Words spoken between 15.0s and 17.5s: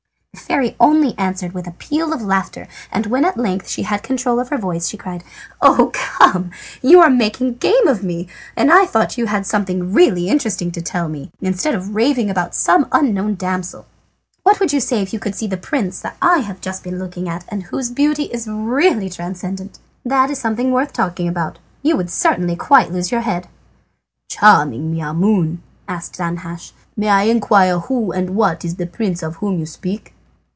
if you could see the prince I have just been looking at